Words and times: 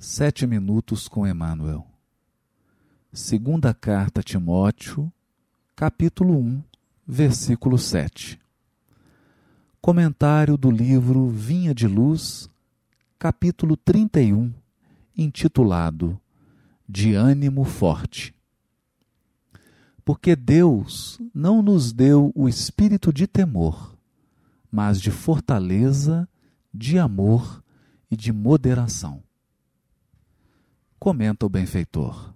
Sete 0.00 0.46
minutos 0.46 1.08
com 1.08 1.26
Emmanuel. 1.26 1.84
Segunda 3.12 3.74
carta 3.74 4.20
a 4.20 4.22
Timóteo, 4.22 5.12
capítulo 5.74 6.38
1, 6.38 6.62
versículo 7.04 7.76
7. 7.76 8.38
Comentário 9.80 10.56
do 10.56 10.70
livro 10.70 11.28
Vinha 11.28 11.74
de 11.74 11.88
Luz, 11.88 12.48
capítulo 13.18 13.76
31, 13.76 14.54
intitulado 15.16 16.16
De 16.88 17.14
ânimo 17.14 17.64
forte. 17.64 18.32
Porque 20.04 20.36
Deus 20.36 21.18
não 21.34 21.60
nos 21.60 21.92
deu 21.92 22.30
o 22.36 22.48
espírito 22.48 23.12
de 23.12 23.26
temor, 23.26 23.98
mas 24.70 25.00
de 25.00 25.10
fortaleza, 25.10 26.28
de 26.72 27.00
amor 27.00 27.64
e 28.08 28.16
de 28.16 28.32
moderação 28.32 29.26
comenta 30.98 31.46
o 31.46 31.48
benfeitor. 31.48 32.34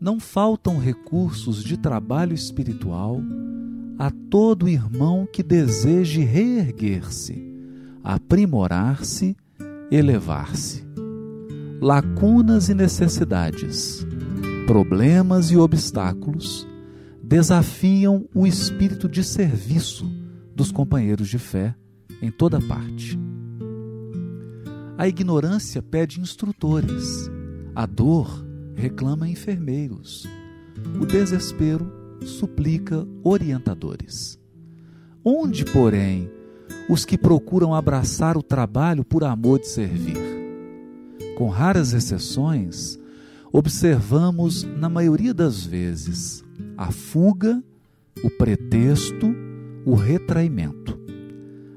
Não 0.00 0.18
faltam 0.18 0.78
recursos 0.78 1.62
de 1.62 1.76
trabalho 1.76 2.34
espiritual 2.34 3.20
a 3.98 4.10
todo 4.10 4.68
irmão 4.68 5.28
que 5.30 5.44
deseje 5.44 6.24
reerguer-se 6.24 7.61
aprimorar-se, 8.02 9.36
elevar-se. 9.90 10.84
Lacunas 11.80 12.68
e 12.68 12.74
necessidades, 12.74 14.06
problemas 14.66 15.50
e 15.50 15.56
obstáculos 15.56 16.66
desafiam 17.22 18.28
o 18.34 18.46
espírito 18.46 19.08
de 19.08 19.24
serviço 19.24 20.10
dos 20.54 20.70
companheiros 20.70 21.28
de 21.28 21.38
fé 21.38 21.74
em 22.20 22.30
toda 22.30 22.60
parte. 22.60 23.18
A 24.96 25.08
ignorância 25.08 25.82
pede 25.82 26.20
instrutores, 26.20 27.30
a 27.74 27.86
dor 27.86 28.46
reclama 28.76 29.28
enfermeiros, 29.28 30.28
o 31.00 31.06
desespero 31.06 31.90
suplica 32.24 33.06
orientadores. 33.24 34.38
Onde, 35.24 35.64
porém, 35.64 36.30
os 36.88 37.04
que 37.04 37.16
procuram 37.16 37.74
abraçar 37.74 38.36
o 38.36 38.42
trabalho 38.42 39.04
por 39.04 39.24
amor 39.24 39.60
de 39.60 39.68
servir. 39.68 40.18
Com 41.36 41.48
raras 41.48 41.92
exceções, 41.92 42.98
observamos, 43.52 44.64
na 44.64 44.88
maioria 44.88 45.32
das 45.32 45.64
vezes, 45.64 46.44
a 46.76 46.90
fuga, 46.90 47.62
o 48.22 48.30
pretexto, 48.30 49.34
o 49.84 49.94
retraimento. 49.94 50.98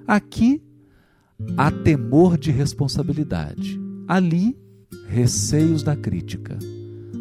Aqui 0.08 0.62
há 1.58 1.72
temor 1.72 2.38
de 2.38 2.52
responsabilidade, 2.52 3.80
ali, 4.08 4.58
receios 5.08 5.84
da 5.84 5.96
crítica, 5.96 6.58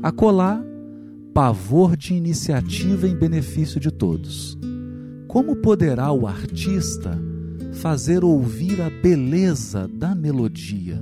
acolá, 0.03 0.63
pavor 1.33 1.97
de 1.97 2.15
iniciativa 2.15 3.09
em 3.09 3.17
benefício 3.17 3.81
de 3.81 3.91
todos. 3.91 4.57
Como 5.27 5.57
poderá 5.57 6.13
o 6.13 6.27
artista 6.27 7.19
fazer 7.75 8.25
ouvir 8.25 8.81
a 8.81 8.89
beleza 8.89 9.89
da 9.89 10.15
melodia, 10.15 11.01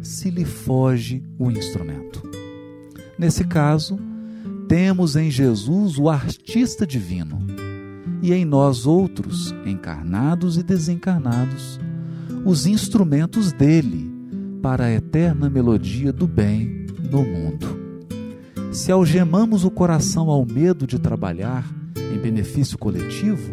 se 0.00 0.30
lhe 0.30 0.44
foge 0.44 1.22
o 1.38 1.50
instrumento. 1.50 2.22
Nesse 3.18 3.44
caso, 3.44 3.98
temos 4.68 5.16
em 5.16 5.30
Jesus 5.30 5.98
o 5.98 6.08
artista 6.08 6.86
divino 6.86 7.38
e 8.22 8.32
em 8.32 8.44
nós 8.44 8.86
outros, 8.86 9.54
encarnados 9.66 10.56
e 10.56 10.62
desencarnados, 10.62 11.80
os 12.44 12.66
instrumentos 12.66 13.52
dele 13.52 14.10
para 14.62 14.84
a 14.84 14.92
eterna 14.92 15.50
melodia 15.50 16.12
do 16.12 16.26
bem 16.26 16.86
no 17.10 17.24
mundo. 17.24 17.82
Se 18.72 18.90
algemamos 18.90 19.64
o 19.64 19.70
coração 19.70 20.30
ao 20.30 20.46
medo 20.46 20.86
de 20.86 20.98
trabalhar 20.98 21.68
em 22.14 22.18
benefício 22.18 22.78
coletivo, 22.78 23.52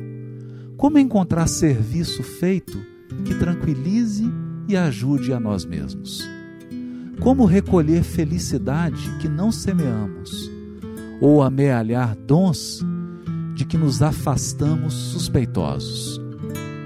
como 0.80 0.98
encontrar 0.98 1.46
serviço 1.48 2.24
feito 2.24 2.82
que 3.26 3.36
tranquilize 3.36 4.24
e 4.66 4.78
ajude 4.78 5.34
a 5.34 5.40
nós 5.40 5.66
mesmos? 5.66 6.26
Como 7.20 7.44
recolher 7.44 8.02
felicidade 8.02 9.12
que 9.20 9.28
não 9.28 9.52
semeamos? 9.52 10.50
Ou 11.20 11.44
amealhar 11.44 12.16
dons 12.16 12.80
de 13.56 13.66
que 13.66 13.78
nos 13.78 14.02
afastamos 14.02 14.94
suspeitosos? 14.94 16.18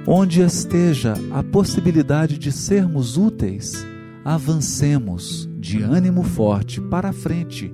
Onde 0.08 0.42
esteja 0.42 1.14
a 1.32 1.44
possibilidade 1.44 2.40
de 2.40 2.52
sermos 2.52 3.16
úteis, 3.16 3.86
avancemos 4.26 5.48
de 5.60 5.84
ânimo 5.84 6.24
forte 6.24 6.82
para 6.82 7.10
a 7.10 7.14
frente, 7.14 7.72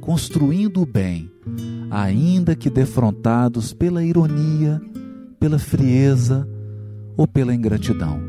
construindo 0.00 0.80
o 0.80 0.86
bem, 0.86 1.28
ainda 1.90 2.54
que 2.54 2.70
defrontados 2.70 3.72
pela 3.72 4.04
ironia, 4.04 4.80
pela 5.46 5.60
frieza 5.60 6.44
ou 7.16 7.24
pela 7.28 7.54
ingratidão. 7.54 8.20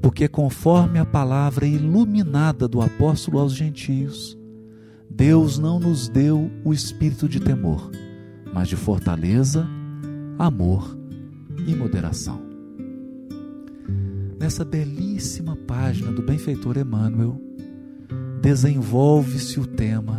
Porque, 0.00 0.28
conforme 0.28 0.96
a 0.96 1.04
palavra 1.04 1.66
iluminada 1.66 2.68
do 2.68 2.80
apóstolo 2.80 3.40
aos 3.40 3.52
gentios, 3.52 4.38
Deus 5.10 5.58
não 5.58 5.80
nos 5.80 6.08
deu 6.08 6.48
o 6.64 6.72
espírito 6.72 7.28
de 7.28 7.40
temor, 7.40 7.90
mas 8.54 8.68
de 8.68 8.76
fortaleza, 8.76 9.66
amor 10.38 10.96
e 11.66 11.74
moderação. 11.74 12.40
Nessa 14.38 14.64
belíssima 14.64 15.56
página 15.66 16.12
do 16.12 16.22
benfeitor 16.22 16.78
Emmanuel, 16.78 17.40
desenvolve-se 18.40 19.58
o 19.58 19.66
tema 19.66 20.18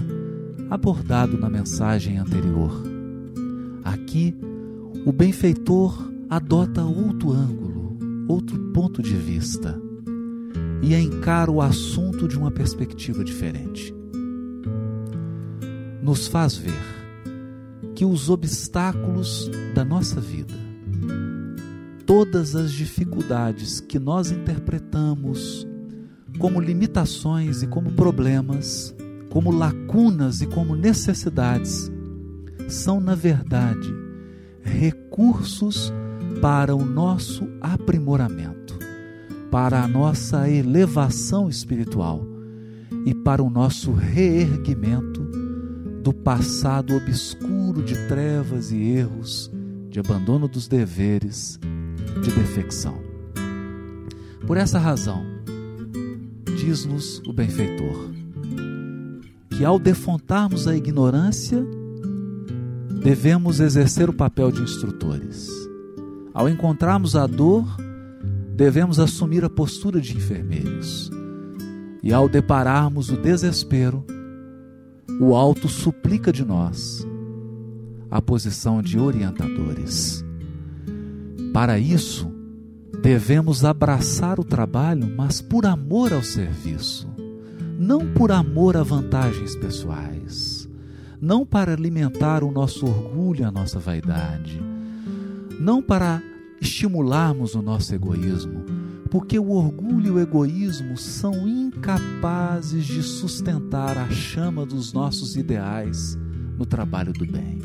abordado 0.69 1.38
na 1.38 1.49
mensagem 1.49 2.17
anterior. 2.17 2.83
Aqui, 3.81 4.35
o 5.05 5.13
benfeitor 5.13 6.16
adota 6.29 6.83
outro 6.83 7.31
ângulo, 7.31 7.97
outro 8.27 8.59
ponto 8.73 9.01
de 9.01 9.15
vista 9.15 9.79
e 10.81 10.93
encara 10.93 11.49
o 11.49 11.61
assunto 11.61 12.27
de 12.27 12.38
uma 12.38 12.51
perspectiva 12.51 13.23
diferente. 13.23 13.95
Nos 16.01 16.27
faz 16.27 16.55
ver 16.55 16.97
que 17.95 18.05
os 18.05 18.29
obstáculos 18.29 19.49
da 19.73 19.83
nossa 19.83 20.19
vida, 20.19 20.53
todas 22.05 22.55
as 22.55 22.71
dificuldades 22.71 23.79
que 23.79 23.97
nós 23.97 24.29
interpretamos 24.29 25.67
como 26.38 26.59
limitações 26.59 27.63
e 27.63 27.67
como 27.67 27.91
problemas, 27.94 28.95
como 29.29 29.51
lacunas 29.51 30.41
e 30.41 30.45
como 30.45 30.75
necessidades, 30.75 31.91
são, 32.67 32.99
na 32.99 33.15
verdade, 33.15 33.94
recursos 34.61 35.91
para 36.41 36.75
o 36.75 36.85
nosso 36.85 37.47
aprimoramento, 37.61 38.77
para 39.49 39.83
a 39.83 39.88
nossa 39.88 40.49
elevação 40.49 41.49
espiritual 41.49 42.25
e 43.05 43.13
para 43.13 43.41
o 43.41 43.49
nosso 43.49 43.91
reerguimento 43.91 45.21
do 46.03 46.13
passado 46.13 46.95
obscuro 46.95 47.83
de 47.83 47.95
trevas 48.07 48.71
e 48.71 48.77
erros, 48.77 49.51
de 49.89 49.99
abandono 49.99 50.47
dos 50.47 50.67
deveres, 50.67 51.59
de 52.23 52.31
defecção. 52.31 53.01
Por 54.45 54.55
essa 54.55 54.79
razão, 54.79 55.25
diz-nos 56.57 57.19
o 57.27 57.33
benfeitor, 57.33 58.09
que 59.50 59.65
ao 59.65 59.77
defontarmos 59.77 60.68
a 60.68 60.75
ignorância, 60.75 61.62
devemos 63.03 63.59
exercer 63.59 64.09
o 64.09 64.13
papel 64.13 64.51
de 64.51 64.62
instrutores. 64.62 65.67
Ao 66.38 66.48
encontrarmos 66.48 67.16
a 67.16 67.25
dor, 67.25 67.66
devemos 68.56 69.00
assumir 69.00 69.44
a 69.44 69.50
postura 69.50 70.00
de 70.00 70.16
enfermeiros. 70.16 71.10
E 72.04 72.13
ao 72.13 72.30
depararmos 72.30 73.10
o 73.10 73.18
desespero, 73.18 74.06
o 75.19 75.36
alto 75.36 75.68
suplica 75.68 76.31
de 76.31 76.45
nós 76.45 77.04
a 78.12 78.22
posição 78.22 78.84
de 78.84 79.00
orientadores. 79.00 80.24
Para 81.51 81.80
isso, 81.80 82.31
devemos 83.01 83.66
abraçar 83.66 84.40
o 84.40 84.44
trabalho, 84.44 85.12
mas 85.18 85.42
por 85.42 85.66
amor 85.66 86.13
ao 86.13 86.22
serviço, 86.22 87.10
não 87.80 88.13
por 88.13 88.31
amor 88.31 88.78
a 88.78 88.83
vantagens 88.83 89.56
pessoais 89.56 90.69
não 91.19 91.44
para 91.44 91.74
alimentar 91.74 92.44
o 92.44 92.51
nosso 92.51 92.86
orgulho 92.86 93.42
e 93.42 93.44
a 93.44 93.50
nossa 93.50 93.80
vaidade, 93.80 94.62
não 95.59 95.81
para 95.81 96.21
estimularmos 96.62 97.56
o 97.56 97.62
nosso 97.62 97.94
egoísmo, 97.94 98.65
porque 99.09 99.39
o 99.39 99.51
orgulho 99.51 100.07
e 100.07 100.12
o 100.12 100.19
egoísmo 100.19 100.98
são 100.98 101.48
incapazes 101.48 102.86
de 102.86 103.01
sustentar 103.01 103.98
a 103.98 104.09
chama 104.09 104.65
dos 104.65 104.92
nossos 104.94 105.36
ideais 105.36 106.18
no 106.57 106.65
trabalho 106.65 107.13
do 107.13 107.25
bem. 107.25 107.59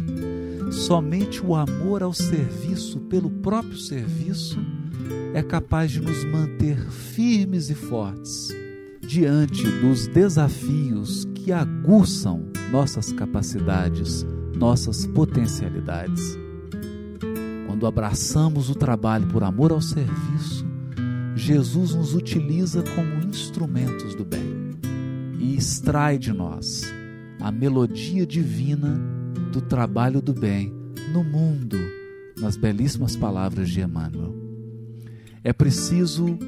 Somente 0.70 1.44
o 1.44 1.54
amor 1.54 2.02
ao 2.02 2.12
serviço 2.12 3.00
pelo 3.00 3.30
próprio 3.30 3.76
serviço 3.76 4.58
é 5.34 5.42
capaz 5.42 5.90
de 5.90 6.00
nos 6.00 6.24
manter 6.24 6.78
firmes 6.90 7.70
e 7.70 7.74
fortes 7.74 8.48
diante 9.00 9.66
dos 9.80 10.06
desafios 10.06 11.26
que 11.34 11.52
aguçam 11.52 12.46
nossas 12.70 13.12
capacidades, 13.12 14.24
nossas 14.56 15.04
potencialidades. 15.06 16.38
Quando 17.82 17.98
abraçamos 17.98 18.70
o 18.70 18.76
trabalho 18.76 19.26
por 19.26 19.42
amor 19.42 19.72
ao 19.72 19.80
serviço, 19.80 20.64
Jesus 21.34 21.96
nos 21.96 22.14
utiliza 22.14 22.80
como 22.94 23.28
instrumentos 23.28 24.14
do 24.14 24.24
bem 24.24 24.70
e 25.40 25.56
extrai 25.56 26.16
de 26.16 26.32
nós 26.32 26.84
a 27.40 27.50
melodia 27.50 28.24
divina 28.24 29.00
do 29.50 29.60
trabalho 29.60 30.22
do 30.22 30.32
bem 30.32 30.72
no 31.12 31.24
mundo, 31.24 31.76
nas 32.40 32.56
belíssimas 32.56 33.16
palavras 33.16 33.68
de 33.68 33.80
Emmanuel. 33.80 34.32
É 35.42 35.52
preciso 35.52 36.38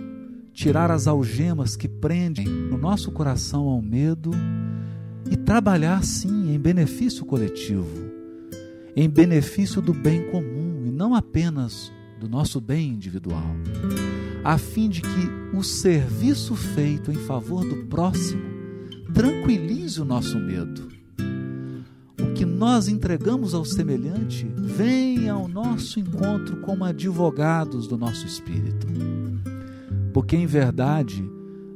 tirar 0.53 0.93
as 0.93 1.09
algemas 1.09 1.75
que 1.75 1.89
prendem 1.89 2.47
no 2.47 2.79
nosso 2.79 3.11
coração 3.11 3.67
ao 3.67 3.83
medo 3.83 4.31
e 5.29 5.37
trabalhar 5.37 6.05
sim 6.05 6.55
em 6.55 6.61
benefício 6.61 7.25
coletivo, 7.25 8.13
em 8.95 9.11
benefício 9.11 9.83
do 9.83 9.93
bem 9.93 10.31
comum 10.31 10.64
não 10.95 11.15
apenas 11.15 11.93
do 12.21 12.29
nosso 12.29 12.61
bem 12.61 12.91
individual, 12.91 13.55
a 14.45 14.57
fim 14.57 14.89
de 14.89 15.03
que 15.03 15.57
o 15.57 15.63
serviço 15.63 16.55
feito 16.55 17.11
em 17.11 17.17
favor 17.17 17.65
do 17.65 17.85
próximo 17.87 18.43
tranquilize 19.13 20.01
o 20.01 20.05
nosso 20.05 20.39
medo. 20.39 20.89
O 22.21 22.33
que 22.33 22.45
nós 22.47 22.89
entregamos 22.89 23.55
ao 23.55 23.65
semelhante 23.65 24.47
vem 24.57 25.29
ao 25.29 25.49
nosso 25.49 25.99
encontro 25.99 26.59
como 26.59 26.85
advogados 26.85 27.89
do 27.89 27.99
nosso 27.99 28.27
espírito. 28.27 28.87
Porque 30.13 30.37
em 30.37 30.47
verdade, 30.47 31.29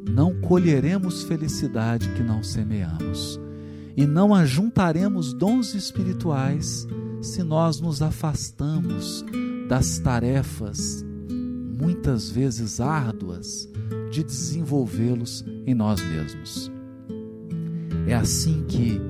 não 0.09 0.41
colheremos 0.41 1.25
felicidade 1.25 2.09
que 2.11 2.23
não 2.23 2.43
semeamos, 2.43 3.38
e 3.97 4.06
não 4.06 4.32
ajuntaremos 4.32 5.32
dons 5.32 5.75
espirituais 5.75 6.87
se 7.20 7.43
nós 7.43 7.81
nos 7.81 8.00
afastamos 8.00 9.25
das 9.69 9.99
tarefas, 9.99 11.05
muitas 11.81 12.31
vezes 12.31 12.81
árduas, 12.81 13.69
de 14.11 14.23
desenvolvê-los 14.23 15.44
em 15.67 15.75
nós 15.75 16.00
mesmos. 16.03 16.70
É 18.06 18.15
assim 18.15 18.65
que, 18.67 19.00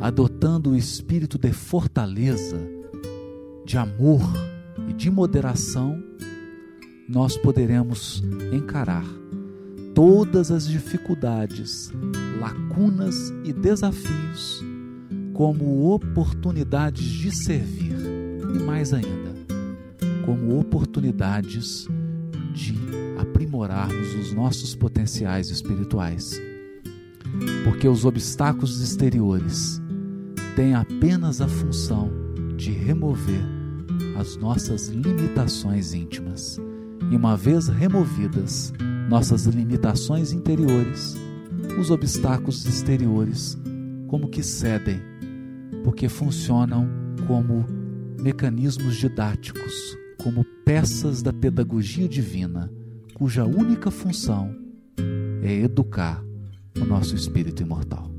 adotando 0.00 0.70
o 0.70 0.76
espírito 0.76 1.38
de 1.38 1.52
fortaleza, 1.52 2.60
de 3.64 3.78
amor 3.78 4.22
e 4.88 4.92
de 4.92 5.10
moderação, 5.10 6.02
nós 7.08 7.36
poderemos 7.36 8.22
encarar 8.52 9.04
todas 9.94 10.50
as 10.50 10.66
dificuldades, 10.66 11.92
lacunas 12.40 13.32
e 13.44 13.52
desafios 13.52 14.64
como 15.34 15.92
oportunidades 15.92 17.04
de 17.04 17.34
servir 17.34 17.96
e 18.54 18.62
mais 18.62 18.94
ainda, 18.94 19.34
como 20.24 20.58
oportunidades 20.58 21.88
de 22.54 22.78
aprimorarmos 23.18 24.14
os 24.14 24.32
nossos 24.32 24.76
potenciais 24.76 25.50
espirituais. 25.50 26.40
Porque 27.64 27.88
os 27.88 28.04
obstáculos 28.04 28.80
exteriores 28.80 29.82
têm 30.54 30.74
apenas 30.74 31.40
a 31.40 31.48
função 31.48 32.10
de 32.56 32.70
remover 32.70 33.42
as 34.16 34.36
nossas 34.36 34.88
limitações 34.88 35.92
íntimas. 35.92 36.58
E 37.10 37.16
uma 37.16 37.36
vez 37.36 37.66
removidas, 37.66 38.72
nossas 39.08 39.46
limitações 39.46 40.32
interiores, 40.32 41.16
os 41.78 41.90
obstáculos 41.90 42.64
exteriores 42.64 43.58
como 44.06 44.28
que 44.28 44.44
cedem, 44.44 45.02
porque 45.84 46.08
funcionam 46.08 46.88
como 47.26 47.64
mecanismos 48.18 48.96
didáticos, 48.96 49.96
como 50.22 50.42
peças 50.64 51.22
da 51.22 51.32
pedagogia 51.32 52.08
divina, 52.08 52.72
cuja 53.12 53.44
única 53.44 53.90
função 53.90 54.56
é 55.42 55.52
educar 55.52 56.24
o 56.80 56.84
nosso 56.86 57.14
espírito 57.14 57.62
imortal. 57.62 58.10